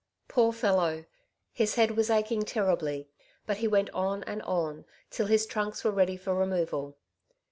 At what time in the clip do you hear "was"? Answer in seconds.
1.91-2.09